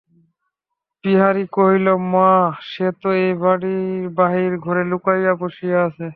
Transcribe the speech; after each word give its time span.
বিহারী 1.03 1.43
কহিল, 1.51 1.87
মা, 2.11 2.31
সে 2.69 2.87
তো 3.01 3.09
এই 3.19 3.31
বাড়িরই 3.41 3.85
বাহির-ঘরে 4.17 4.83
লুকাইয়া 4.91 5.33
বসিয়া 5.41 5.79
আছে। 5.87 6.05